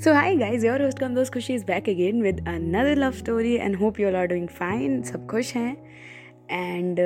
So, 0.00 0.14
hi 0.14 0.36
guys, 0.36 0.62
your 0.62 0.78
host 0.78 0.98
Kamdos 0.98 1.28
Khushi 1.28 1.54
is 1.56 1.64
back 1.64 1.88
again 1.88 2.20
with 2.22 2.36
another 2.46 2.94
love 2.94 3.16
story 3.16 3.58
and 3.58 3.74
hope 3.74 3.98
you 3.98 4.06
all 4.06 4.14
are 4.14 4.28
doing 4.28 4.44
fine. 4.48 4.92
सब 5.04 5.26
खुश 5.30 5.52
हैं 5.54 5.76
and 6.50 7.00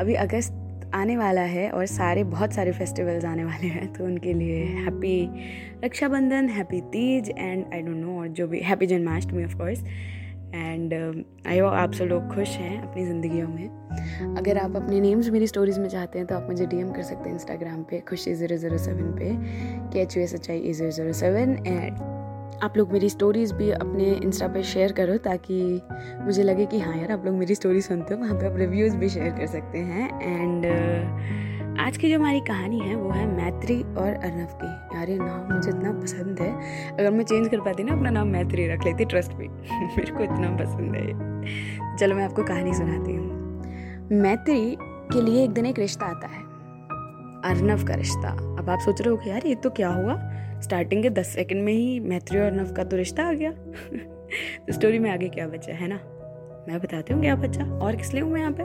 अभी 0.00 0.14
अगस्त 0.16 0.90
आने 0.94 1.16
वाला 1.16 1.40
है 1.52 1.68
और 1.70 1.86
सारे 1.86 2.22
बहुत 2.26 2.52
सारे 2.54 2.72
फेस्टिवल्स 2.72 3.24
आने 3.24 3.44
वाले 3.44 3.68
हैं 3.68 3.92
तो 3.92 4.04
उनके 4.04 4.34
लिए 4.34 4.62
happy 4.76 5.16
Rakshabandhan 5.84 6.48
happy 6.48 6.80
Teej 6.92 7.30
and 7.30 7.64
I 7.74 7.80
don't 7.80 7.96
know 7.96 8.18
और 8.20 8.28
जो 8.38 8.46
भी 8.48 8.60
happy 8.68 8.86
Janmashtami 8.86 9.44
of 9.44 9.56
course 9.56 9.82
and 10.54 10.94
I 11.46 11.58
hope 11.58 11.72
आप 11.72 11.92
सब 11.92 12.04
लोग 12.10 12.34
खुश 12.34 12.56
हैं 12.56 12.80
अपनी 12.82 13.06
ज़िंदगियों 13.06 13.48
में 13.48 14.36
अगर 14.36 14.58
आप 14.58 14.76
अपने 14.76 15.00
नेम्स 15.00 15.30
मेरी 15.30 15.46
स्टोरीज़ 15.46 15.80
में 15.80 15.88
चाहते 15.88 16.18
हैं 16.18 16.26
तो 16.28 16.36
आप 16.36 16.46
मुझे 16.50 16.66
डीएम 16.66 16.92
कर 16.92 17.02
सकते 17.10 17.28
हैं 17.28 17.34
इंस्टाग्राम 17.34 17.82
पे 17.90 18.00
खुशी 18.08 18.34
ज़ीरो 18.34 18.56
ज़ीरो 18.56 18.78
सेवन 18.84 19.12
पे 19.18 19.32
K 19.92 20.00
H 20.02 20.16
U 20.16 20.22
S 20.22 20.34
H 20.34 20.50
I 20.50 20.72
zero 20.72 20.90
zero 20.90 21.12
seven 21.22 21.56
and 21.66 22.16
आप 22.62 22.76
लोग 22.76 22.92
मेरी 22.92 23.08
स्टोरीज़ 23.08 23.54
भी 23.54 23.70
अपने 23.70 24.04
इंस्टा 24.04 24.48
पे 24.48 24.62
शेयर 24.62 24.92
करो 24.92 25.16
ताकि 25.16 25.82
मुझे 26.20 26.42
लगे 26.42 26.66
कि 26.66 26.80
हाँ 26.80 26.96
यार 26.96 27.12
आप 27.12 27.24
लोग 27.26 27.34
मेरी 27.34 27.54
स्टोरी 27.54 27.80
सुनते 27.80 28.14
हो 28.14 28.20
वहाँ 28.20 28.34
पे 28.34 28.46
आप 28.46 28.56
रिव्यूज़ 28.56 28.96
भी 28.96 29.08
शेयर 29.08 29.30
कर 29.30 29.46
सकते 29.46 29.78
हैं। 29.78 30.22
एंड 30.22 30.64
uh, 30.64 31.80
आज 31.80 31.96
की 31.96 32.10
जो 32.10 32.18
हमारी 32.18 32.40
कहानी 32.40 32.80
है 32.80 32.96
वो 32.96 33.10
है 33.10 33.26
मैत्री 33.26 33.82
और 33.82 34.14
अर्नव 34.14 34.48
की। 34.62 34.96
यार 34.96 35.10
ये 35.10 35.18
नाम 35.18 35.54
मुझे 35.54 35.70
इतना 35.70 35.92
पसंद 35.92 36.40
है। 36.40 36.52
अगर 36.92 37.10
मैं 37.10 37.24
चेंज 37.24 37.48
कर 37.48 37.60
पाती 37.60 37.82
ना 37.82 37.92
अपना 37.92 38.10
नाम 38.10 38.28
मैत्री 38.28 38.68
रख 38.68 38.84
लेती 38.84 39.04
ट्रस्ट 39.04 39.32
भी 39.32 39.48
मेरे 39.72 40.12
को 40.12 40.24
इतना 40.24 40.50
पसंद 40.50 40.94
है 40.94 41.96
चलो 41.96 42.14
मैं 42.14 42.24
आपको 42.24 42.44
कहानी 42.44 42.74
सुनाती 42.74 43.14
हूँ। 43.14 43.28
मैत्री 44.12 44.76
के 45.12 45.20
लिए 45.20 45.44
एक 45.44 45.50
दिन 45.50 45.66
एक 45.66 45.78
रिश्ता 45.78 46.06
आता 46.06 46.26
है। 46.26 46.42
अर्नव 47.44 47.84
का 47.84 47.94
रिश्ता। 47.94 48.30
अब 48.58 48.70
आप 48.70 48.78
सोच 48.78 49.00
रहे 49.00 49.10
हो 49.10 49.16
कि 49.16 49.30
यार 49.30 49.46
ये 49.46 49.54
तो 49.54 49.70
क्या 49.70 49.88
हुआ? 49.88 50.14
स्टार्टिंग 50.62 51.02
के 51.02 51.10
दस 51.10 51.28
सेकंड 51.28 51.64
में 51.64 51.72
ही 51.72 52.00
मैत्री 52.00 52.38
और 52.38 52.52
नव 52.52 52.72
का 52.72 52.84
तो 52.84 52.96
रिश्ता 52.96 53.24
आ 53.24 53.32
गया। 53.32 53.50
तो 54.66 54.72
स्टोरी 54.72 54.98
में 54.98 55.10
आगे 55.10 55.28
क्या 55.28 55.46
बचा, 55.46 55.74
है 55.74 55.88
ना? 55.88 56.00
मैं 56.68 56.78
बताती 56.80 57.12
हूँ 57.12 57.22
क्या 57.22 57.34
बचा, 57.36 57.64
और 57.78 57.96
किस 57.96 58.12
लिए 58.14 58.22
हूँ 58.22 58.32
मैं 58.32 58.40
यहाँ 58.40 58.52
पे? 58.52 58.64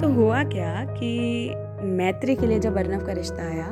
तो 0.00 0.08
हुआ 0.08 0.42
क्या 0.44 0.84
कि 0.84 1.50
मैत्री 1.82 2.34
के 2.36 2.46
लिए 2.46 2.58
जब 2.58 2.78
अर्नव 2.78 3.06
का 3.06 3.12
रिश्ता 3.12 3.42
आया 3.42 3.66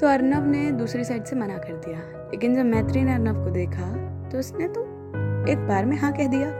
तो 0.00 0.06
अर्नव 0.06 0.46
ने 0.46 0.70
दूसरी 0.72 1.04
साइड 1.04 1.24
से 1.24 1.36
मना 1.36 1.58
कर 1.58 1.76
दिया। 1.76 1.98
लेकिन 2.30 2.54
जब 2.54 2.64
मैत्री 2.64 3.02
ने 3.04 3.14
अर्नव 3.14 3.44
को 3.44 3.50
देखा 3.50 3.90
तो 4.28 4.38
उसने 4.38 4.68
तो 4.68 4.82
एक 5.52 5.66
बार 5.68 5.84
में 5.84 5.96
हाँ 5.96 6.12
कह 6.12 6.26
दिया 6.26 6.50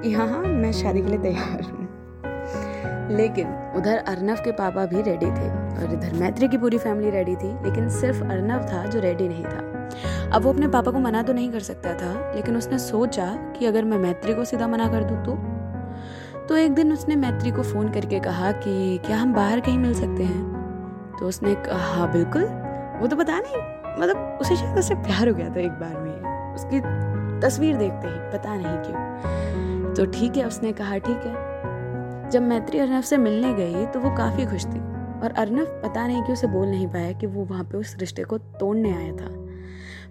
कि 0.00 0.12
हाँ 0.12 0.28
हाँ 0.28 0.42
मैं 0.42 0.72
शादी 0.72 1.02
के 1.02 1.08
लिए 1.08 1.18
तैयार 1.18 1.62
हूँ। 1.62 3.16
लेकिन 3.16 3.46
उधर 3.76 3.98
अर्नव 3.98 4.36
के 4.36 4.52
पापा 4.52 4.86
भी 4.86 5.02
रेडी 5.02 5.26
थे। 5.26 5.61
और 5.78 5.92
इधर 5.92 6.12
मैत्री 6.14 6.48
की 6.48 6.58
पूरी 6.58 6.78
फैमिली 6.78 7.10
रेडी 7.10 7.36
थी, 7.36 7.64
लेकिन 7.64 7.88
सिर्फ़ 7.88 8.24
अर्नव 8.24 8.58
था 8.58 8.86
जो 8.86 9.00
रेडी 9.00 9.28
नहीं 9.28 9.44
था। 9.44 9.88
अब 10.32 10.42
वो 10.42 10.52
अपने 10.52 10.68
पापा 10.68 10.90
को 10.90 10.98
मना 10.98 11.22
तो 11.22 11.32
नहीं 11.32 11.52
कर 11.52 11.60
सकता 11.60 11.94
था, 11.94 12.32
लेकिन 12.34 12.56
उसने 12.56 12.78
सोचा 12.78 13.26
कि 13.26 13.66
अगर 13.66 13.84
मैं 13.84 13.98
मैत्री 13.98 14.34
को 14.34 14.44
सीधा 14.44 14.66
मना 14.66 14.88
कर 14.88 15.04
दूँ 15.04 15.24
तो? 15.24 15.36
तो 16.46 16.56
एक 16.56 16.74
दिन 16.74 16.92
उसने 16.92 17.16
मैत्री 17.16 17.50
को 17.50 17.62
फ़ोन 17.62 17.88
करके 17.88 18.20
कहा 18.20 18.52
कि 18.52 18.98
क्या 18.98 19.16
हम 19.16 19.34
बाहर 19.34 19.60
कहीं 19.60 19.78
मिल 19.78 19.94
सकते 19.94 20.22
हैं? 20.22 20.62
तो 21.20 21.26
उसने 21.26 21.54
कहा, 21.54 22.06
बिल्कुल। 22.06 22.44
वो 23.00 23.06
तो 23.06 23.16
पता 23.16 23.38
नहीं 23.38 23.56
मतलब 24.02 24.38
उसे 24.40 24.56
शायद 24.56 24.78
उससे 24.78 24.94
प्यार 24.94 25.28
हो 25.28 25.34
गया 25.34 25.48
था 25.48 25.60
एक 25.60 25.72
बार 25.72 25.96
में। 25.96 26.54
उसकी 26.54 26.80
तस्वीर 27.40 27.76
देखते 27.76 28.08
ही, 28.08 28.14
पता 28.14 28.56
नहीं 28.56 28.76
क्यों। 28.76 29.94
तो 29.94 30.06
ठीक 30.06 30.36
है, 30.36 30.46
उसने 30.46 30.72
कहा, 30.72 30.98
ठीक 30.98 31.22
है। 31.26 32.30
जब 32.30 32.42
मैत्री 32.42 32.78
अर्नव 32.78 33.00
से 33.00 33.16
मिलने 33.16 33.54
गई 33.54 33.86
तो 33.86 34.00
वो 34.00 34.10
काफ़ी 34.16 34.46
खुश 34.46 34.66
थी। 34.66 34.91
और 35.22 35.30
अर्नव 35.30 35.64
पता 35.64 36.06
नहीं 36.06 36.22
कि 36.22 36.32
उसे 36.32 36.46
बोल 36.46 36.68
नहीं 36.68 36.86
पाया 36.86 37.12
कि 37.12 37.26
वो 37.26 37.44
वहाँ 37.44 37.64
पे 37.64 37.78
उस 37.78 37.96
रिश्ते 37.98 38.24
को 38.24 38.38
तोड़ने 38.38 38.92
आया 38.92 39.12
था। 39.12 39.28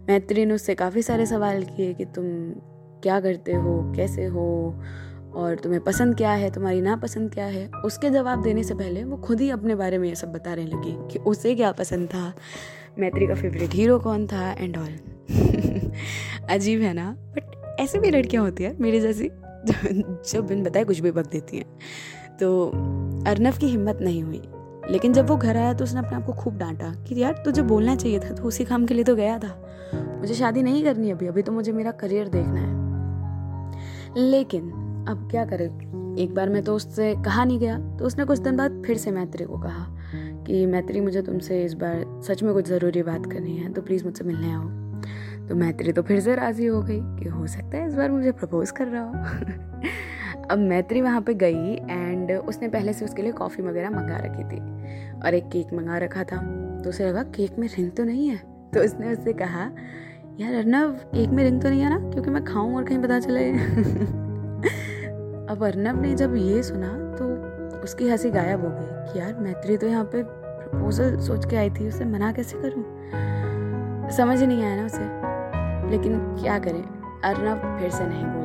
मैत्री 0.10 0.46
ने 0.46 0.54
उससे 0.54 0.76
काफ़ी 0.76 1.02
सारे 1.02 1.26
सवाल 1.26 1.64
किए 1.64 1.94
कि 1.94 2.06
तुम 2.06 2.26
क्या 3.04 3.20
करते 3.20 3.54
हो, 3.54 3.94
कैसे 3.96 4.26
हो, 4.26 4.80
और 5.36 5.56
तुम्हें 5.56 5.84
पसंद 5.84 6.16
क्या 6.16 6.32
है, 6.32 6.52
तुम्हारी 6.52 6.82
नापसंद 6.82 7.34
क्या 7.34 7.46
है? 7.46 7.70
उसके 7.86 8.10
जवाब 8.10 8.42
देने 8.42 8.64
से 8.64 8.74
पहले 8.74 9.04
वो 9.04 9.18
खुद 9.18 9.42
ही 9.42 9.50
अपने 9.50 9.76
बारे 9.76 9.98
में 9.98 10.10
ये 10.10 10.16
सब 10.16 10.34
बता 10.34 10.54
रहे 10.54 10.66
लगी 10.66 10.98
कि 11.12 11.20
उसे 11.20 11.56
क्या 11.56 11.72
पसंद 11.72 12.08
था। 12.08 12.34
मैत्री 13.00 13.28
का 13.28 13.36
फेवरेट 13.36 13.74
हीरो 13.74 14.00
कौन 14.00 14.28
था 14.28 14.52
एंड 14.52 14.78
ऑल 14.78 15.00
अजीब 16.50 16.82
है 16.82 16.94
ना? 16.94 17.12
बट 17.12 17.78
ऐसे 17.80 18.00
भी 18.00 18.12
लड़कियाँ 18.12 18.44
होती 18.44 18.64
हैं, 18.64 18.78
मेरी 18.80 19.00
जैसी 19.00 19.30
जो 20.34 20.42
बिन 20.42 20.64
बताए 20.64 20.84
कुछ 20.84 21.00
भी 21.00 21.12
बक 21.12 21.28
देती 21.32 21.58
हैं। 21.58 21.66
तो 22.40 22.68
अर्नव 23.28 23.58
की 23.58 23.68
हिम्मत 23.68 24.00
नहीं 24.02 24.24
हुई। 24.24 24.42
लेकिन 24.90 25.14
जब 25.14 25.28
वो 25.28 25.36
घर 25.38 25.58
आया 25.58 25.74
तो 25.74 25.84
उसने 25.84 26.00
अपने 26.00 26.16
आप 26.16 26.26
को 26.26 26.34
खूब 26.34 26.58
डांटा 26.58 26.94
कि 27.08 27.20
यार 27.20 27.42
तुझे 27.46 27.62
बोलना 27.62 27.96
चाहिए 27.96 28.20
था 28.20 28.30
तो 28.30 28.44
उसी 28.44 28.66
काम 28.66 28.86
के 28.86 28.94
लिए 28.94 29.04
तो 29.04 29.16
गया 29.16 29.38
था। 29.40 29.56
मुझे 30.20 30.34
शादी 30.34 30.64
नहीं 30.64 30.84
करनी 30.84 31.12
अभी 31.12 31.28
अभी 31.28 31.42
तो 31.42 31.52
मुझे 31.52 31.72
मेरा 31.72 31.92
करियर 31.92 32.28
देखना 32.28 32.60
है। 32.60 32.80
लेकिन 34.18 34.72
अब 35.10 35.28
क्या 35.32 35.46
करे? 35.46 35.66
एक 36.24 36.34
बार 36.36 36.50
मैं 36.50 36.64
तो 36.64 36.76
उससे 36.76 37.14
कहा 37.26 37.44
नहीं 37.44 37.60
गया 37.60 37.78
तो 37.98 38.06
उसने 38.06 38.26
कुछ 38.26 38.40
दिन 38.40 38.58
बाद 38.58 38.82
फिर 38.86 38.98
से 38.98 39.12
मैत्री 39.12 39.46
को 39.46 39.58
कहा 39.58 39.86
कि 40.48 40.66
मैत्री, 40.66 41.00
मुझे 41.02 41.22
तुमसे 41.22 41.64
इस 41.64 41.74
बार 41.74 42.22
सच 42.28 42.44
में 42.44 42.54
कुछ 42.54 42.68
ज़रूरी 42.68 43.04
बात 43.04 43.26
करनी 43.26 43.58
है 43.58 43.72
तो 43.74 43.82
प्लीज़ 43.82 44.06
मुझसे 44.06 44.24
मिलने 44.24 44.52
आओ। 44.52 44.68
तो 45.48 45.56
मैत्री 45.56 45.92
तो 45.92 46.02
फिर 46.02 46.20
से 46.20 46.36
राज़ी 46.36 46.66
हो 46.66 46.82
गई 46.82 47.00
कि 47.20 47.30
हो 47.30 47.48
सकता 47.48 47.78
है 47.78 47.88
इस 47.88 47.96
बार 47.96 48.12
मुझे 48.12 48.32
प्रपोज 48.32 48.72
कर 48.72 48.88
रहा 48.88 49.04
हो। 49.04 49.12
अब 50.50 50.58
मैत्री 50.58 51.02
वहाँ 51.02 51.22
पे 51.22 51.34
गई 51.34 51.76
एंड 51.76 52.32
उसने 52.32 52.68
पहले 52.68 52.94
से 52.94 53.06
उसके 53.06 53.22
लिए 53.22 53.32
कॉफ़ी 53.32 53.64
वगैरह 53.64 53.90
मंगा 53.90 54.18
रखी 54.18 54.44
थी। 54.44 54.82
और 55.22 55.34
एक 55.34 55.50
केक 55.50 55.74
मंगा 55.74 55.98
रखा 55.98 56.24
था। 56.24 56.38
तो 56.84 56.90
उसे 56.90 57.10
लगा 57.10 57.24
केक 57.24 57.60
में 57.60 57.68
रिंग 57.68 57.92
तो 57.92 58.04
नहीं 58.04 58.28
है? 58.28 58.42
तो 58.74 58.80
उसने 58.80 59.12
उससे 59.12 59.34
कहा, 59.34 59.72
यार 60.40 60.54
अर्नव 60.54 60.92
केक 60.92 61.30
में 61.30 61.44
रिंग 61.44 61.62
तो 61.62 61.70
नहीं 61.70 61.82
है 61.82 61.90
ना? 61.90 62.12
क्योंकि 62.12 62.30
मैं 62.30 62.44
खाऊं 62.44 62.76
और 62.76 62.84
कहीं 62.84 63.00
पता 63.00 63.20
चले। 63.20 63.52
अब 65.52 65.64
अर्नव 65.64 66.02
ने 66.02 66.16
जब 66.16 66.36
ये 66.36 66.64
सुना 66.64 66.88
तो 66.88 67.52
उसकी 67.82 68.10
हँसी 68.10 68.30
गायब 68.30 68.62
हो 68.62 68.70
गई 68.70 69.14
कि 69.14 69.20
यार 69.20 69.34
मैत्री 69.34 69.78
तो 69.78 69.88
यहाँ 69.88 70.06
पे 70.06 70.24
प्रपोजल 70.24 71.20
सोच 71.20 71.50
के 71.50 71.56
आई 71.56 71.70
थी, 71.70 71.88
उसे 71.88 72.06
मना 72.06 72.32
कैसे 72.32 72.62
करूँ? 72.62 73.02
समझ 74.12 74.42
ही 74.42 74.48
नहीं 74.48 74.64
आया 74.64 74.76
ना 74.76 74.86
उसे। 74.86 75.22
लेकिन 75.92 76.20
क्या 76.20 76.60
करें? 76.60 76.84
अर्नव 77.24 77.80
फिर 77.80 77.90
से 77.90 78.08
नहीं 78.08 78.26
बोल। 78.26 78.41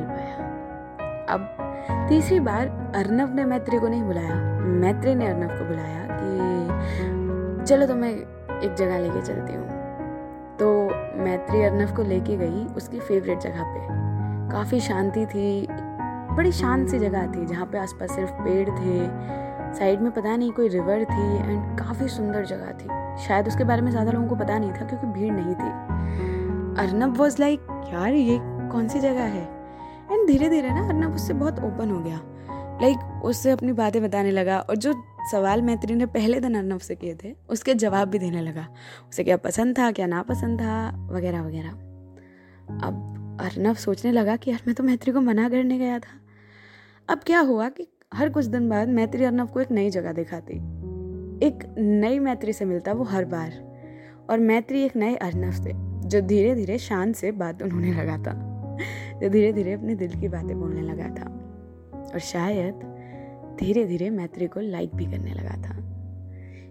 तीसरी 2.09 2.39
बार 2.39 2.67
अर्नव 2.95 3.33
ने 3.33 3.45
मैत्री 3.45 3.79
को 3.79 3.87
नहीं 3.87 4.03
बुलाया। 4.03 4.35
मैत्री 4.61 5.15
ने 5.15 5.27
अर्नव 5.27 5.47
को 5.47 5.65
बुलाया 5.65 6.07
कि, 6.11 7.65
चलो 7.65 7.87
तो 7.87 7.95
मैं 7.95 8.11
एक 8.61 8.73
जगह 8.73 8.99
लेके 8.99 9.21
चलती 9.21 9.53
हूँ। 9.53 9.67
तो 10.57 10.69
मैत्री 11.23 11.63
अर्नव 11.63 11.95
को 11.95 12.03
लेके 12.03 12.37
गई 12.37 12.65
उसकी 12.65 12.99
फेवरेट 12.99 13.39
जगह 13.39 13.63
पे। 13.63 13.79
काफ़ी 14.51 14.79
शांति 14.79 15.25
थी, 15.25 15.67
बड़ी 16.35 16.51
शांत 16.51 16.87
सी 16.89 16.99
जगह 16.99 17.27
थी, 17.27 17.45
जहाँ 17.45 17.65
पे 17.65 17.77
आसपास 17.77 18.11
सिर्फ़ 18.11 18.31
पेड़ 18.31 18.69
थे, 18.69 19.07
साइड 19.73 20.01
में 20.01 20.11
पता 20.11 20.35
नहीं 20.35 20.51
कोई 20.51 20.67
रिवर 20.67 21.03
थी 21.03 21.37
एंड 21.37 21.77
काफ़ी 21.79 22.07
सुंदर 22.07 22.45
जगह 22.45 22.71
थी। 22.71 23.23
शायद 23.25 23.47
उसके 23.47 23.63
बारे 23.63 23.81
में 23.81 23.91
ज़्यादा 23.91 24.11
लोगों 24.11 24.27
को 24.27 24.35
पता 24.35 24.57
नहीं 24.57 24.71
था 24.71 24.85
क्योंकि 24.85 25.07
भीड़ 25.07 25.33
नहीं 25.33 25.55
थी। 25.55 25.69
अर्नब 26.81 27.17
वॉज़ 27.17 27.37
लाइक 27.39 27.67
यार, 27.93 28.13
ये 28.13 28.39
कौन 28.41 28.87
सी 28.87 28.99
जगह 28.99 29.23
है? 29.23 29.56
एंड 30.11 30.27
धीरे 30.27 30.49
धीरे 30.49 30.69
ना 30.69 30.87
अर्नब 30.87 31.15
उससे 31.15 31.33
बहुत 31.33 31.59
ओपन 31.59 31.91
हो 31.91 31.99
गया। 31.99 32.21
लाइक 32.81 32.97
like, 32.97 33.23
उससे 33.23 33.51
अपनी 33.51 33.71
बातें 33.71 34.03
बताने 34.03 34.31
लगा 34.31 34.59
और 34.59 34.75
जो 34.75 34.93
सवाल 35.31 35.61
मैत्री 35.61 35.95
ने 35.95 36.05
पहले 36.05 36.39
दिन 36.39 36.55
अर्नब 36.55 36.79
से 36.79 36.95
किए 36.95 37.17
थे 37.23 37.35
उसके 37.49 37.73
जवाब 37.73 38.07
भी 38.07 38.19
देने 38.19 38.41
लगा। 38.41 38.67
उसे 39.09 39.23
क्या 39.23 39.37
पसंद 39.37 39.77
था 39.77 39.91
क्या 39.91 40.07
नापसंद 40.07 40.61
था 40.61 41.07
वगैरह 41.11 41.41
वगैरह। 41.41 41.69
अब 42.83 43.13
अर्नब 43.41 43.75
सोचने 43.75 44.11
लगा 44.11 44.35
कि 44.35 44.51
यार 44.51 44.59
मैं 44.67 44.75
तो 44.75 44.83
मैत्री 44.83 45.11
को 45.11 45.21
मना 45.21 45.49
करने 45.49 45.77
गया 45.77 45.99
था। 45.99 46.21
अब 47.09 47.19
क्या 47.25 47.39
हुआ 47.39 47.69
कि 47.69 47.87
हर 48.13 48.29
कुछ 48.29 48.45
दिन 48.45 48.69
बाद 48.69 48.87
मैत्री 48.87 49.23
अर्नब 49.23 49.49
को 49.49 49.61
एक 49.61 49.71
नई 49.71 49.89
जगह 49.89 50.11
दिखाती। 50.11 50.53
एक 51.47 51.75
नई 51.77 52.19
मैत्री 52.19 52.53
से 52.53 52.65
मिलता 52.65 52.93
वो 52.93 53.03
हर 53.03 53.25
बार। 53.25 53.67
और 54.29 54.39
मैत्री 54.39 54.81
एक 54.81 54.95
नए 54.95 55.15
अर्नब 55.15 55.51
से 55.51 55.71
जो 56.09 56.21
धीरे 56.21 56.55
धीरे 56.55 56.77
शान 56.77 57.13
से 57.13 57.31
बात 57.31 57.63
उन्होंने 57.63 57.93
लगा 57.93 58.17
था 58.17 58.43
जो 59.21 59.29
धीरे 59.29 59.53
धीरे 59.53 59.73
अपने 59.73 59.95
दिल 59.95 60.11
की 60.11 60.27
बातें 60.27 60.59
बोलने 60.59 60.81
लगा 60.81 61.09
था। 61.09 61.43
और 62.13 62.19
शायद 62.19 62.73
धीरे 63.59 63.85
धीरे 63.85 64.09
मैत्री 64.09 64.47
को 64.47 64.59
लाइक 64.59 64.95
भी 64.95 65.05
करने 65.05 65.33
लगा 65.33 65.49
था। 65.49 65.77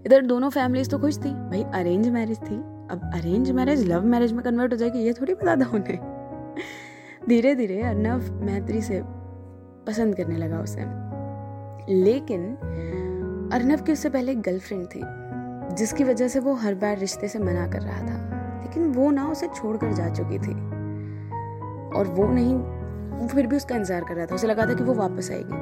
इधर 0.06 0.26
दोनों 0.26 0.50
फैमिलीज़ 0.50 0.90
तो 0.90 0.98
खुश 0.98 1.18
थी। 1.18 1.30
भाई 1.30 1.62
अरेंज 1.62 2.08
मैरिज 2.08 2.38
थी। 2.38 2.56
अब 2.90 3.10
अरेंज 3.14 3.50
मैरिज 3.50 3.88
लव 3.88 4.04
मैरिज 4.04 4.32
में 4.32 4.44
कन्वर्ट 4.44 4.72
हो 4.72 4.76
जाएगी, 4.76 4.98
ये 4.98 5.12
थोड़ी 5.12 5.34
पता 5.34 5.56
था 5.56 5.70
उन्हें। 5.74 5.98
धीरे 7.28 7.54
धीरे 7.54 7.82
अर्नव 7.82 8.32
मैत्री 8.32 8.80
से 8.80 9.02
पसंद 9.86 10.16
करने 10.16 10.36
लगा 10.36 10.60
उसे। 10.60 10.80
लेकिन 11.94 12.56
अर्नव 13.52 13.76
की 13.76 13.92
उससे 13.92 14.10
पहले 14.10 14.32
एक 14.32 14.40
गर्लफ्रेंड 14.40 14.86
थी, 14.86 15.00
जिसकी 15.74 16.04
वजह 16.04 16.28
से 16.28 16.38
वो 16.38 16.54
हर 16.54 16.74
बार 16.74 16.98
रिश्ते 16.98 17.28
से 17.28 17.38
मना 17.38 17.68
कर 17.68 17.80
रहा 17.80 18.02
था। 18.02 18.36
लेकिन 18.62 18.92
वो 18.92 19.10
ना 19.10 19.28
उसे 19.28 19.48
छोड़कर 19.48 19.92
जा 19.92 20.08
चुकी 20.08 20.38
थी। 20.38 20.65
और 21.96 22.06
वो 22.08 22.26
नहीं 22.28 22.54
वो 23.18 23.26
फिर 23.28 23.46
भी 23.46 23.56
उसका 23.56 23.76
इंतज़ार 23.76 24.04
कर 24.04 24.14
रहा 24.14 24.26
था। 24.26 24.34
उसे 24.34 24.46
लगा 24.46 24.66
था 24.66 24.74
कि 24.74 24.84
वो 24.84 24.94
वापस 24.94 25.30
आएगी। 25.30 25.54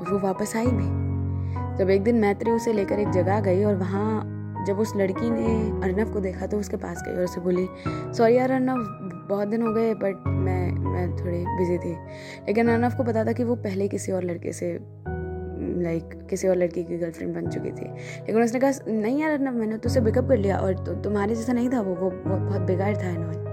और 0.00 0.12
वो 0.12 0.18
वापस 0.18 0.56
आई 0.56 0.66
भी। 0.66 1.78
जब 1.78 1.90
एक 1.90 2.02
दिन 2.02 2.16
मैत्री 2.16 2.50
उसे 2.50 2.72
लेकर 2.72 2.98
एक 2.98 3.10
जगह 3.10 3.40
गई 3.40 3.64
और 3.64 3.74
वहाँ 3.76 4.64
जब 4.66 4.78
उस 4.78 4.92
लड़की 4.96 5.30
ने 5.30 5.46
अर्नव 5.84 6.12
को 6.12 6.20
देखा 6.20 6.46
तो 6.46 6.58
उसके 6.58 6.76
पास 6.76 7.02
गई 7.06 7.14
और 7.14 7.24
उसे 7.24 7.40
बोली 7.40 7.66
सॉरी 8.16 8.36
यार 8.36 8.50
अर्नव 8.50 8.84
बहुत 9.28 9.48
दिन 9.48 9.62
हो 9.62 9.72
गए 9.72 9.94
बट 9.94 10.26
मैं 10.26 10.70
मैं 10.72 11.10
थोड़ी 11.16 11.44
बिज़ी 11.48 11.78
थी। 11.78 11.92
लेकिन 12.46 12.70
अर्नव 12.70 12.96
को 12.96 13.04
पता 13.04 13.24
था 13.24 13.32
कि 13.32 13.44
वो 13.44 13.54
पहले 13.58 13.88
किसी 13.88 14.12
और 14.12 14.24
लड़के 14.24 14.52
से 14.52 14.72
लाइक 14.72 16.04
like, 16.04 16.28
किसी 16.30 16.48
और 16.48 16.56
लड़की 16.56 16.84
की 16.84 16.96
गर्लफ्रेंड 16.98 17.34
बन 17.34 17.48
चुकी 17.50 17.70
थी। 17.70 17.84
लेकिन 17.84 18.42
उसने 18.42 18.60
कहा 18.60 18.70
नहीं 18.88 19.20
यार 19.20 19.30
अर्नव 19.30 19.54
मैंने 19.54 19.76
तो 19.76 19.88
उसे 19.88 20.00
पिकअप 20.00 20.28
कर 20.28 20.36
लिया 20.36 20.58
और 20.58 20.74
तो, 20.76 20.94
तुम्हारे 20.94 21.34
जैसा 21.34 21.52
नहीं 21.52 21.68
था 21.70 21.80
वो 21.80 21.94
वो, 21.94 22.10
बहुत 22.10 22.60
बेकार 22.62 22.96
था 22.96 23.08
इन्होंने। 23.08 23.49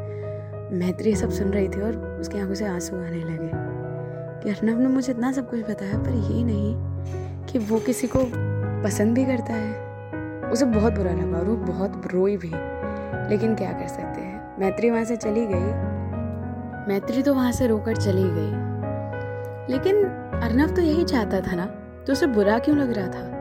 मैत्री 0.72 1.16
सब 1.16 1.30
सुन 1.30 1.48
रही 1.48 1.70
थी 1.70 1.82
और 1.82 2.18
उसकी 2.20 2.40
आँखों 2.40 2.54
से 2.54 2.66
आँसू 2.66 2.96
आने 2.96 3.24
लगे 3.24 3.52
कि 4.44 4.50
अर्नब 4.50 4.80
ने 4.80 4.88
मुझे 4.88 5.14
इतना 5.14 5.32
सब 5.32 5.50
कुछ 5.50 5.60
बताया, 5.60 5.98
पर 5.98 6.10
ये 6.10 6.44
नहीं 6.44 6.76
कि 7.46 7.60
वो 7.60 7.80
किसी 7.80 8.08
को 8.08 8.20
पसंद 8.84 9.16
भी 9.16 9.26
करता 9.26 9.54
है। 9.54 9.88
उसे 10.52 10.66
बहुत 10.66 10.94
बुरा 10.94 11.12
लगा 11.12 11.38
और 11.38 11.46
वो 11.46 11.56
बहुत 11.56 12.02
रोई 12.14 12.38
भी। 12.38 12.52
लेकिन 13.30 13.56
क्या 13.56 13.72
कर 13.72 13.88
सकते 13.88 14.22
हैं? 14.22 14.60
मैत्री 14.60 14.90
वहाँ 14.90 15.04
से 15.04 15.16
चली 15.16 15.46
गई। 15.46 15.98
मैत्री 16.88 17.24
तो 17.24 17.34
वहाँ 17.34 17.52
से 17.52 17.68
रोकर 17.68 17.96
चली 17.96 18.24
गई। 18.24 18.68
लेकिन 19.74 20.06
अर्नव 20.44 20.76
तो 20.76 20.82
यही 20.82 21.04
चाहता 21.04 21.42
था 21.42 21.56
ना 21.56 21.66
तो 22.08 22.14
उसे 22.14 22.28
बुरा 22.28 22.60
क्यों 22.60 22.78
लग 22.78 22.94
रहा 22.98 23.08
था? 23.08 23.38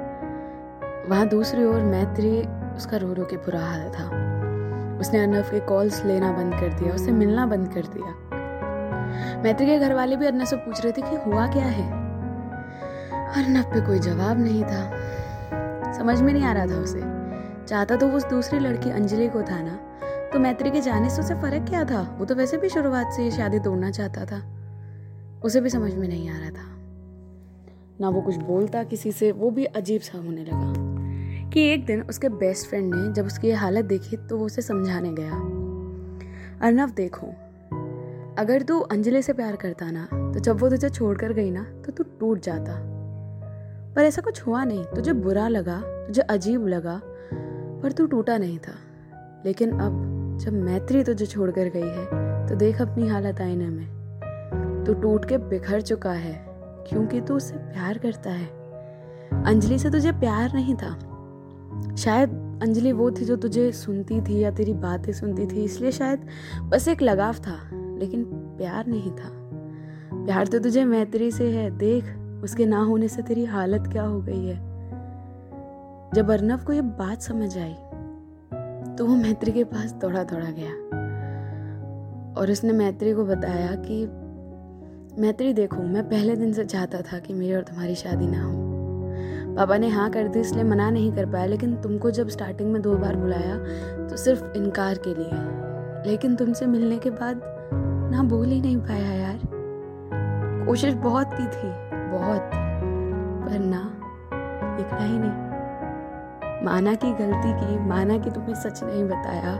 वहाँ 1.08 1.28
दूसरी 1.28 1.64
ओर 1.64 1.80
मैत्री 1.80 2.42
उसका 2.76 2.96
रो 2.96 3.12
रो 3.12 3.24
के 3.24 3.36
बुरा 3.36 3.60
हाल 3.60 3.90
था। 3.90 4.26
उसने 5.00 5.18
अर्नव 5.20 5.42
के 5.42 5.60
कॉल्स 5.60 6.04
लेना 6.04 6.32
बंद 6.32 6.54
कर 6.54 6.74
दिया, 6.74 6.94
उसे 6.94 7.12
मिलना 7.12 7.46
बंद 7.46 7.68
कर 7.68 7.80
दिया। 7.80 8.36
मैत्री 9.42 9.66
के 9.66 9.78
घर 9.78 9.94
वाले 9.94 10.16
भी 10.16 10.26
अर्नव 10.26 10.44
से 10.44 10.56
पूछ 10.56 10.82
रहे 10.82 10.92
थे 10.92 11.02
कि 11.02 11.16
हुआ 11.16 11.46
क्या 11.46 11.64
है? 11.64 11.92
अर्नव 13.34 13.62
पे 13.62 13.80
कोई 13.80 13.98
जवाब 13.98 14.40
नहीं 14.40 14.64
था। 14.64 14.92
समझ 15.92 16.20
में 16.20 16.32
नहीं 16.32 16.44
आ 16.44 16.52
रहा 16.52 16.66
था 16.66 16.78
उसे। 16.80 17.00
चाहता 17.66 17.96
तो 17.96 18.08
वो 18.08 18.16
उस 18.16 18.26
दूसरी 18.26 18.58
लड़की 18.58 18.90
अंजलि 18.90 19.28
को 19.28 19.42
था 19.42 19.62
ना। 19.62 19.78
तो 20.32 20.38
मैत्री 20.38 20.70
के 20.70 20.80
जाने 20.80 21.10
से 21.10 21.22
उसे 21.22 21.34
फ़र्क 21.34 21.68
क्या 21.68 21.84
था? 21.84 22.16
वो 22.18 22.24
तो 22.24 22.34
वैसे 22.34 22.56
भी 22.56 22.68
शुरुआत 22.68 23.12
से 23.12 23.30
शादी 23.30 23.58
तोड़ना 23.58 23.90
चाहता 23.90 24.24
था। 24.24 24.42
उसे 25.44 25.60
भी 25.60 25.70
समझ 25.70 25.94
में 25.94 26.08
नहीं 26.08 26.30
आ 26.30 26.38
रहा 26.38 26.50
था। 26.50 26.76
ना 28.00 28.08
वो 28.08 28.20
कुछ 28.20 28.36
बोलता 28.36 28.82
किसी 28.82 29.12
से, 29.12 29.32
वो 29.32 29.50
भी 29.50 29.64
अजीब 29.64 30.00
सा 30.00 30.18
होने 30.18 30.44
लगा। 30.44 30.85
कि 31.56 31.62
एक 31.62 31.86
दिन 31.86 32.02
उसके 32.02 32.28
बेस्ट 32.28 32.68
फ्रेंड 32.68 32.94
ने 32.94 33.12
जब 33.12 33.26
उसकी 33.26 33.50
हालत 33.50 33.84
देखी 33.84 34.16
तो 34.16 34.38
वो 34.38 34.46
उसे 34.46 34.62
समझाने 34.62 35.12
गया। 35.12 35.36
अर्नव, 36.66 36.90
देखो, 36.90 37.26
अगर 38.38 38.62
तू 38.62 38.80
अंजलि 38.80 39.22
से 39.22 39.32
प्यार 39.32 39.56
करता 39.56 39.90
ना 39.90 40.04
तो 40.04 40.40
जब 40.40 40.60
वो 40.60 40.68
तुझे 40.70 40.88
छोड़कर 40.88 41.32
गई 41.32 41.50
ना 41.50 41.62
तो 41.86 41.92
तू 41.92 42.04
टूट 42.20 42.40
जाता। 42.40 42.74
पर 43.94 44.02
ऐसा 44.02 44.22
कुछ 44.22 44.46
हुआ 44.46 44.64
नहीं। 44.64 44.84
तुझे 44.84 45.12
बुरा 45.12 45.48
लगा, 45.48 45.80
तुझे 46.06 46.22
अजीब 46.22 46.66
लगा, 46.66 47.00
पर 47.82 47.92
तू 47.92 48.06
टूटा 48.06 48.38
नहीं 48.38 48.58
था। 48.58 48.74
लेकिन 49.46 49.70
अब 49.70 50.38
जब 50.40 50.52
मैत्री 50.52 51.04
तुझे 51.04 51.26
छोड़कर 51.26 51.68
गई 51.68 51.88
है 51.88 52.46
तो 52.46 52.54
देख 52.54 52.82
अपनी 52.82 53.08
हालत 53.08 53.40
आईने 53.40 53.68
में। 53.68 54.84
तू 54.86 54.94
टूट 54.94 55.24
के 55.24 55.38
बिखर 55.38 55.80
चुका 55.80 56.12
है, 56.12 56.46
क्योंकि 56.88 57.20
तू 57.20 57.34
उससे 57.34 57.56
प्यार 57.56 57.98
करता 57.98 58.30
है। 58.30 58.46
अंजलि 59.44 59.78
से 59.78 59.90
तुझे 59.90 60.12
प्यार 60.12 60.52
नहीं 60.54 60.74
था। 60.74 61.12
शायद 61.98 62.30
अंजलि 62.62 62.92
वो 62.92 63.10
थी 63.10 63.24
जो 63.24 63.36
तुझे 63.36 63.72
सुनती 63.72 64.20
थी 64.20 64.38
या 64.38 64.50
तेरी 64.50 64.72
बातें 64.72 65.12
सुनती 65.12 65.46
थी, 65.46 65.64
इसलिए 65.64 65.90
शायद 65.90 66.26
बस 66.62 66.88
एक 66.88 67.02
लगाव 67.02 67.34
था, 67.34 67.56
लेकिन 67.98 68.24
प्यार 68.24 68.86
नहीं 68.86 69.10
था। 69.10 69.28
प्यार 70.14 70.46
तो 70.46 70.58
तुझे 70.58 70.84
मैत्री 70.84 71.30
से 71.30 71.50
है, 71.50 71.78
देख, 71.78 72.04
उसके 72.44 72.66
ना 72.66 72.82
होने 72.82 73.08
से 73.08 73.22
तेरी 73.22 73.44
हालत 73.44 73.86
क्या 73.92 74.02
हो 74.02 74.20
गई 74.20 74.46
है। 74.46 74.56
जब 76.14 76.30
अर्नव 76.30 76.58
को 76.58 76.72
ये 76.72 76.80
बात 76.80 77.22
समझ 77.22 77.58
आई 77.58 77.74
तो 78.96 79.06
वो 79.06 79.16
मैत्री 79.16 79.52
के 79.52 79.64
पास 79.64 79.92
दौड़ा 79.92 80.22
दौड़ा 80.22 80.50
गया। 80.50 80.70
और 82.40 82.50
उसने 82.50 82.72
मैत्री 82.72 83.14
को 83.14 83.24
बताया 83.24 83.74
कि, 83.74 84.04
मैत्री 85.22 85.52
देखो, 85.52 85.82
मैं 85.82 86.08
पहले 86.08 86.36
दिन 86.36 86.52
से 86.52 86.64
चाहता 86.64 87.00
था 87.00 87.18
कि 87.18 87.34
मेरी 87.34 87.54
और 87.54 87.62
तुम्हारी 87.62 87.94
शादी 87.94 88.26
ना 88.26 88.44
हो। 88.44 88.65
पापा 89.56 89.76
ने 89.78 89.88
हाँ 89.88 90.08
कर 90.10 90.28
दी, 90.28 90.40
इसलिए 90.40 90.64
मना 90.64 90.88
नहीं 90.90 91.12
कर 91.12 91.26
पाया, 91.26 91.46
लेकिन 91.46 91.76
तुमको 91.76 92.10
जब 92.10 92.28
स्टार्टिंग 92.28 92.72
में 92.72 92.80
दो 92.82 92.94
बार 92.96 93.16
बुलाया 93.16 93.56
तो 94.08 94.16
सिर्फ़ 94.16 94.44
इनकार 94.56 94.98
के 95.06 95.14
लिए। 95.14 96.10
लेकिन 96.10 96.34
तुमसे 96.36 96.66
मिलने 96.66 96.98
के 96.98 97.10
बाद 97.10 97.40
ना 98.12 98.22
बोल 98.22 98.46
ही 98.46 98.60
नहीं 98.60 98.76
पाया 98.76 99.12
यार। 99.12 99.38
कोशिश 100.66 100.94
बहुत 100.94 101.32
की 101.32 101.46
थी, 101.46 101.70
बहुत, 102.10 102.50
पर 103.42 103.58
ना 103.58 103.82
लिखना 104.76 104.98
ही 104.98 105.18
नहीं। 105.18 106.64
माना 106.64 106.94
की 106.94 107.12
गलती 107.12 107.52
की, 107.52 107.78
माना 107.78 108.18
कि 108.18 108.30
तुम्हें 108.30 108.54
सच 108.54 108.82
नहीं 108.84 109.04
बताया, 109.04 109.56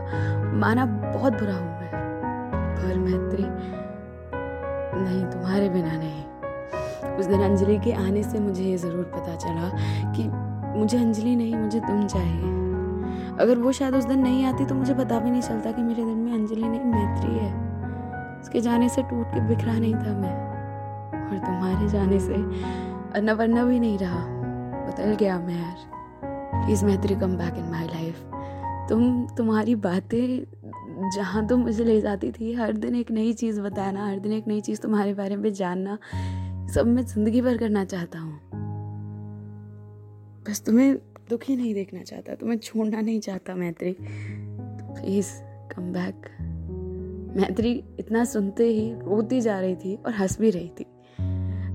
माना 0.53 0.85
बहुत 0.85 1.33
बुरा 1.33 1.53
हूँ 1.53 1.79
मैं, 1.81 1.91
पर 2.75 2.97
मैत्री 2.97 3.45
नहीं, 4.99 5.25
तुम्हारे 5.25 5.69
बिना 5.69 5.97
नहीं। 5.97 6.26
उस 7.19 7.25
दिन 7.25 7.41
अंजलि 7.41 7.77
के 7.79 7.91
आने 7.95 8.23
से 8.23 8.39
मुझे 8.39 8.63
ये 8.63 8.77
ज़रूर 8.77 9.03
पता 9.15 9.35
चला 9.35 9.69
कि 10.13 10.27
मुझे 10.79 10.97
अंजलि 10.97 11.35
नहीं, 11.35 11.55
मुझे 11.55 11.79
तुम 11.79 12.05
चाहिए। 12.07 12.55
अगर 13.39 13.57
वो 13.57 13.71
शायद 13.71 13.95
उस 13.95 14.05
दिन 14.05 14.19
नहीं 14.19 14.45
आती 14.45 14.65
तो 14.65 14.75
मुझे 14.75 14.93
पता 14.93 15.19
भी 15.19 15.29
नहीं 15.31 15.41
चलता 15.41 15.71
कि 15.71 15.81
मेरे 15.81 16.03
दिल 16.03 16.15
में 16.15 16.33
अंजलि 16.33 16.61
नहीं 16.61 16.79
मैत्री 16.85 17.37
है। 17.37 17.51
उसके 18.41 18.59
जाने 18.61 18.89
से 18.89 19.01
टूट 19.03 19.27
के 19.27 19.47
बिखरा 19.47 19.73
नहीं 19.73 19.93
था 19.93 20.13
मैं, 20.13 20.35
और 21.21 21.37
तुम्हारे 21.37 21.87
जाने 21.89 22.19
से 22.19 22.33
अन्ना 23.13 23.33
वरना 23.33 23.63
भी 23.63 23.79
नहीं 23.79 23.97
रहा। 23.97 24.25
बदल 24.87 25.15
गया 25.15 25.37
मैं 25.39 25.55
यार। 25.55 25.95
प्लीज़ 26.65 26.85
मैत्री 26.85 27.15
come 27.15 27.35
back 27.37 27.57
in 27.57 27.69
my 27.71 27.87
life 27.87 28.23
तुम, 28.89 29.25
तुम्हारी 29.37 29.75
बातें 29.77 31.09
जहाँ 31.15 31.45
तुम 31.47 31.59
मुझे 31.61 31.83
ले 31.83 31.99
जाती 32.01 32.31
थी, 32.31 32.53
हर 32.53 32.73
दिन 32.73 32.95
एक 32.95 33.11
नई 33.11 33.33
चीज़ 33.33 33.59
बताना, 33.61 34.05
हर 34.07 34.19
दिन 34.19 34.31
एक 34.33 34.47
नई 34.47 34.61
चीज़ 34.61 34.81
तुम्हारे 34.81 35.13
बारे 35.13 35.35
में 35.35 35.51
जानना 35.53 35.97
सब 36.73 36.87
मैं 36.87 37.05
ज़िंदगी 37.05 37.41
भर 37.41 37.57
करना 37.57 37.85
चाहता 37.85 38.19
हूँ। 38.19 38.39
बस 40.49 40.63
तुम्हें 40.65 40.95
दुखी 41.29 41.55
नहीं 41.55 41.73
देखना 41.73 42.03
चाहता, 42.03 42.35
तुम्हें 42.35 42.57
छोड़ना 42.57 43.01
नहीं 43.01 43.19
चाहता 43.19 43.55
मैत्री। 43.55 43.95
प्लीज़ 44.01 45.31
कम 45.75 45.91
बैक 45.93 46.27
मैत्री 47.37 47.83
इतना 47.99 48.25
सुनते 48.25 48.63
ही 48.63 48.93
रोती 48.93 49.41
जा 49.41 49.59
रही 49.59 49.75
थी 49.75 49.95
और 49.95 50.13
हंस 50.13 50.39
भी 50.39 50.49
रही 50.49 50.69
थी। 50.69 50.85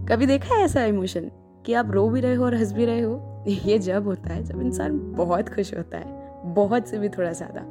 कभी 0.09 0.27
देखा 0.27 0.55
है 0.55 0.63
ऐसा 0.63 0.85
इमोशन 0.85 1.31
कि 1.67 1.73
आप 1.73 1.91
रो 1.91 2.09
भी 2.09 2.21
रहे 2.21 2.35
हो 2.35 2.45
और 2.45 2.55
हंस 2.55 2.73
भी 2.73 2.85
रहे 2.85 3.01
हो? 3.01 3.45
ये 3.49 3.79
जब 3.79 4.05
होता 4.05 4.35
है 4.35 4.45
जब 4.45 4.61
इंसान 4.61 4.99
बहुत 5.13 5.49
खुश 5.49 5.75
होता 5.75 5.99
है, 5.99 6.45
बहुत 6.55 6.89
से 6.89 6.99
भी 6.99 7.09
थोड़ा 7.09 7.33
ज़्यादा। 7.33 7.65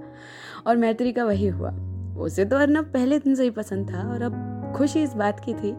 और 0.68 0.78
मैत्री 0.78 1.12
का 1.12 1.26
वही 1.26 1.48
हुआ। 1.48 1.72
उसे 2.18 2.46
तो 2.46 2.58
अर्नब 2.58 2.86
पहले 2.86 3.20
दिन 3.20 3.36
से 3.36 3.44
ही 3.44 3.50
पसंद 3.50 3.94
था 3.94 4.10
और 4.10 4.22
अब 4.22 4.51
खुशी 4.72 5.04
इस 5.04 5.14
बात 5.14 5.40
की 5.40 5.54
थी 5.54 5.72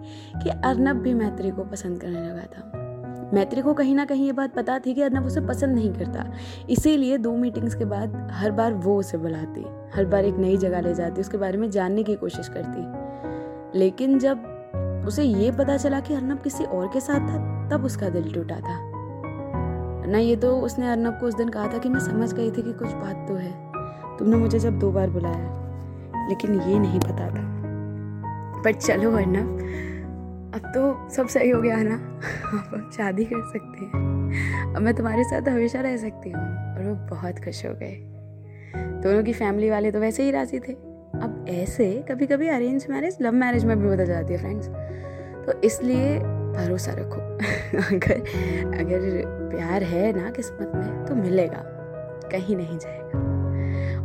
कि 0.42 0.50
अर्नब 0.50 0.96
भी 0.96 1.14
मैत्री 1.14 1.50
को 1.50 1.64
पसंद 1.64 2.00
करने 2.00 2.20
लगा 2.20 2.42
था। 2.42 2.78
मैत्री 3.34 3.62
को 3.62 3.74
कहीं 3.74 3.94
ना 3.94 4.04
कहीं 4.04 4.26
ये 4.26 4.32
बात 4.32 4.54
पता 4.54 4.78
थी 4.78 4.94
कि 4.94 5.02
अर्नब 5.02 5.26
उसे 5.26 5.40
पसंद 5.40 5.74
नहीं 5.74 5.92
करता। 5.92 6.26
इसीलिए 6.70 7.18
दो 7.18 7.32
मीटिंग्स 7.32 7.74
के 7.74 7.84
बाद 7.84 8.28
हर 8.32 8.50
बार 8.50 8.72
वो 8.72 8.98
उसे 8.98 9.18
बुलाती, 9.18 9.64
हर 9.94 10.04
बार 10.04 10.24
एक 10.24 10.36
नई 10.36 10.56
जगह 10.56 10.80
ले 10.80 10.94
जाती, 10.94 11.20
उसके 11.20 11.38
बारे 11.38 11.58
में 11.58 11.70
जानने 11.70 12.02
की 12.02 12.14
कोशिश 12.14 12.48
करती। 12.48 13.02
लेकिन 13.78 14.18
जब 14.18 14.48
उसे 15.06 15.24
ये 15.24 15.50
पता 15.50 15.76
चला 15.76 16.00
कि 16.00 16.14
अर्नब 16.14 16.38
किसी 16.38 16.64
और 16.64 16.86
के 16.86 17.00
साथ 17.00 17.20
था, 17.20 17.68
तब 17.68 17.84
उसका 17.84 18.08
दिल 18.08 18.32
टूटा 18.32 18.56
था। 18.56 18.92
ना 20.06 20.18
ये 20.18 20.36
तो 20.36 20.60
उसने 20.60 20.88
अर्नब 20.88 21.12
को 21.12 21.26
उस 21.26 21.34
दिन 21.34 21.48
कहा 21.48 21.66
था 21.66 21.78
कि 21.78 21.88
मैं 21.88 22.00
समझ 22.00 22.32
गई 22.32 22.50
थी 22.50 22.62
कि 22.62 22.72
कुछ 22.72 22.88
बात 22.88 23.28
तो 23.28 23.34
है। 23.34 23.72
तुमने 24.18 24.36
मुझे 24.36 24.58
जब 24.58 24.78
दो 24.78 24.92
बार 24.92 25.10
बुलाया, 25.10 25.62
लेकिन 26.28 26.60
ये 26.60 26.78
नहीं 26.78 27.00
पता 27.00 27.30
था। 27.30 27.61
पर 28.64 28.72
चलो 28.72 29.12
अर्नब 29.12 29.58
अब 30.54 30.60
तो 30.60 31.08
सब 31.10 31.26
सही 31.26 31.50
हो 31.50 31.62
गया 31.62 31.76
ना? 31.76 31.94
अब 32.74 32.90
शादी 32.96 33.24
कर 33.24 33.42
सकते 33.48 33.84
हैं। 33.84 34.74
अब 34.74 34.82
मैं 34.82 34.94
तुम्हारे 34.94 35.24
साथ 35.24 35.48
हमेशा 35.48 35.80
रह 35.80 35.96
सकती 35.96 36.30
हूँ 36.30 36.42
और 36.42 36.82
वो 36.88 36.94
बहुत 37.16 37.44
खुश 37.44 37.66
हो 37.66 37.72
गए। 37.74 37.96
दोनों 38.76 39.22
की 39.22 39.32
फैमिली 39.32 39.70
वाले 39.70 39.90
तो 39.90 40.00
वैसे 40.00 40.22
ही 40.22 40.30
राज़ी 40.30 40.58
थे। 40.58 40.72
अब 41.12 41.46
ऐसे 41.48 42.04
कभी 42.10 42.26
कभी 42.26 42.48
अरेंज 42.48 42.86
मैरिज 42.90 43.16
लव 43.22 43.32
मैरिज 43.32 43.64
में 43.64 43.80
भी 43.80 43.88
बदल 43.88 44.06
जाती 44.06 44.32
है 44.32 44.38
फ्रेंड्स 44.38 44.68
तो 45.46 45.60
इसलिए 45.62 46.18
भरोसा 46.52 46.92
रखो। 46.94 47.20
अगर 47.94 48.14
अगर 48.80 49.22
प्यार 49.56 49.82
है 49.82 50.22
ना 50.22 50.30
किस्मत 50.30 50.72
में 50.74 51.06
तो 51.06 51.14
मिलेगा। 51.14 51.62
कहीं 52.32 52.56
नहीं 52.56 52.78
जाएगा। 52.78 53.18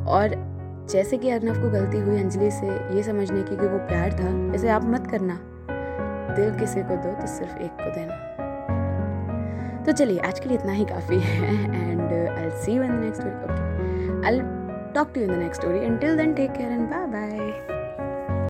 और 0.06 0.57
जैसे 0.90 1.18
कि 1.18 1.30
अर्नव 1.30 1.62
को 1.62 1.70
गलती 1.70 2.00
हुई 2.00 2.20
अंजलि 2.20 2.52
से 2.52 2.68
ये 2.96 3.04
समझने 3.04 3.44
की 3.44 3.56
कि 3.58 3.68
वो 3.68 3.78
प्यार 3.78 4.14
था 4.14 4.56
ऐसे 4.56 4.70
आप 4.70 4.86
मत 4.86 5.08
करना। 5.12 5.40
दिल 6.36 6.60
किसी 6.60 6.82
को 6.82 6.96
दो 6.96 7.12
तो 7.22 7.28
सिर्फ़ 7.28 7.58
एक 7.58 7.72
को 7.72 7.90
देना। 7.90 8.16
तो 9.86 9.92
चलिए, 9.92 10.20
आज 10.20 10.40
के 10.40 10.50
लिए 10.50 10.58
इतना 10.58 10.72
ही 10.72 10.86
काफ़ी 10.86 11.20
है 11.20 11.54
and 11.92 12.02
I 12.12 12.50
see 12.50 12.72
you 12.72 12.84
in 12.84 12.90
the 12.90 13.04
next 13.04 13.24
week 13.24 13.34
okay 13.34 14.28
I 14.28 14.40
talk 14.94 15.12
to 15.16 15.22
in 15.22 15.28
the 15.28 15.32
next 15.32 15.62
story 15.62 15.80
and 15.80 16.00
till 16.00 16.18
then 16.18 16.34
take 16.34 16.52
care 16.52 16.72
and 16.72 16.90
bye 16.90 17.08
bye 17.08 17.27